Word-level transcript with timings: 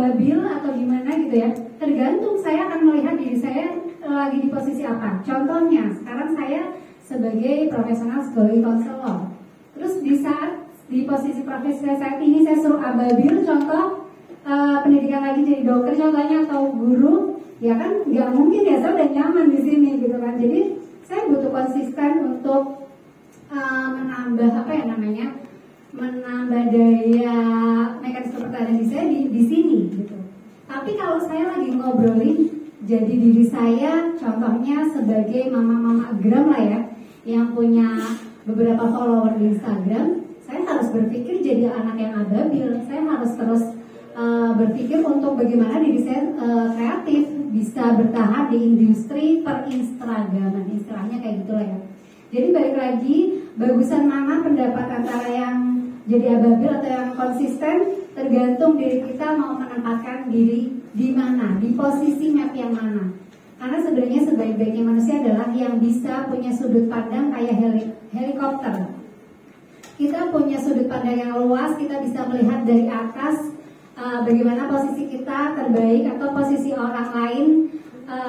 ababil 0.00 0.40
atau 0.40 0.72
gimana 0.72 1.10
gitu 1.20 1.36
ya. 1.36 1.50
Tergantung 1.76 2.40
saya 2.40 2.72
akan 2.72 2.80
melihat 2.88 3.14
diri 3.20 3.36
saya 3.36 3.68
eh, 3.84 4.08
lagi 4.08 4.40
di 4.40 4.48
posisi 4.48 4.82
apa. 4.88 5.20
Contohnya 5.20 5.92
sekarang 6.00 6.32
saya 6.32 6.60
sebagai 7.04 7.68
profesional 7.68 8.24
psikologi 8.24 8.64
konselor 8.64 9.18
terus 9.74 9.98
di 9.98 10.14
saat 10.22 10.62
di 10.86 11.02
posisi 11.06 11.42
profesi 11.42 11.82
saya 11.82 11.98
saat 11.98 12.18
ini 12.22 12.46
saya 12.46 12.58
suruh 12.62 12.78
ababil 12.78 13.42
contoh 13.44 14.08
eh, 14.48 14.76
pendidikan 14.80 15.20
lagi 15.20 15.44
jadi 15.44 15.62
dokter 15.68 15.94
contohnya 16.00 16.48
atau 16.48 16.70
guru 16.72 17.40
ya 17.60 17.76
kan 17.76 18.08
nggak 18.08 18.28
mungkin 18.32 18.62
ya 18.64 18.80
saya 18.80 18.96
udah 18.96 19.08
nyaman 19.12 19.46
di 19.52 19.60
sini 19.60 19.90
gitu 20.00 20.16
kan. 20.16 20.34
Jadi 20.40 20.60
saya 21.04 21.28
butuh 21.28 21.50
konsisten 21.52 22.12
untuk 22.24 22.88
uh, 23.50 23.86
menambah 23.92 24.50
apa 24.64 24.72
ya 24.72 24.84
namanya 24.88 25.26
menambah 25.90 26.70
daya 26.70 27.36
mekanisme 27.98 28.46
pertahanan 28.46 28.78
diri 28.78 28.86
saya 28.88 29.04
di, 29.10 29.20
di 29.28 29.42
sini. 29.44 29.69
Tapi 30.80 30.96
kalau 30.96 31.20
saya 31.20 31.44
lagi 31.52 31.76
ngobrolin 31.76 32.48
jadi 32.88 33.12
diri 33.12 33.44
saya 33.52 34.16
contohnya 34.16 34.88
sebagai 34.88 35.52
mama-mama 35.52 36.16
gram 36.16 36.48
lah 36.48 36.56
ya 36.56 36.80
yang 37.28 37.52
punya 37.52 38.00
beberapa 38.48 38.88
follower 38.88 39.36
di 39.36 39.52
Instagram, 39.52 40.24
saya 40.40 40.64
harus 40.64 40.88
berpikir 40.88 41.44
jadi 41.44 41.68
anak 41.68 42.00
yang 42.00 42.24
ababil. 42.24 42.80
Saya 42.88 43.04
harus 43.12 43.36
terus 43.36 43.76
uh, 44.16 44.56
berpikir 44.56 45.04
untuk 45.04 45.36
bagaimana 45.36 45.84
diri 45.84 46.00
saya 46.00 46.32
uh, 46.40 46.72
kreatif 46.72 47.28
bisa 47.52 48.00
bertahan 48.00 48.48
di 48.48 48.58
industri 48.64 49.44
per 49.44 49.68
Instagraman 49.68 50.64
istilahnya 50.64 51.20
kayak 51.20 51.44
gitulah 51.44 51.66
ya. 51.76 51.78
Jadi 52.32 52.46
balik 52.56 52.76
lagi 52.80 53.16
bagusan 53.60 54.08
mana 54.08 54.40
pendapat 54.40 54.86
antara 54.88 55.28
yang 55.28 55.56
jadi 56.08 56.40
ababil 56.40 56.72
atau 56.72 56.88
yang 56.88 57.12
konsisten 57.20 57.99
tergantung 58.14 58.74
diri 58.76 59.06
kita 59.06 59.38
mau 59.38 59.58
menempatkan 59.58 60.30
diri 60.30 60.82
di 60.90 61.08
mana, 61.14 61.58
di 61.62 61.74
posisi 61.78 62.34
map 62.34 62.50
yang 62.54 62.74
mana. 62.74 63.14
Karena 63.60 63.78
sebenarnya 63.84 64.20
sebaik-baiknya 64.24 64.82
manusia 64.82 65.20
adalah 65.20 65.52
yang 65.52 65.76
bisa 65.78 66.26
punya 66.32 66.48
sudut 66.48 66.88
pandang 66.88 67.28
kayak 67.28 67.60
heli 67.60 67.84
helikopter. 68.08 68.88
Kita 70.00 70.32
punya 70.32 70.56
sudut 70.56 70.88
pandang 70.88 71.20
yang 71.20 71.32
luas, 71.36 71.76
kita 71.76 72.00
bisa 72.00 72.24
melihat 72.24 72.64
dari 72.64 72.88
atas 72.88 73.52
uh, 74.00 74.24
bagaimana 74.24 74.64
posisi 74.64 75.12
kita 75.12 75.60
terbaik 75.60 76.08
atau 76.16 76.32
posisi 76.32 76.72